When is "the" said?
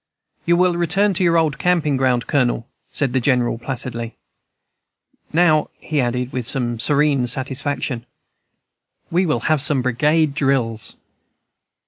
3.13-3.21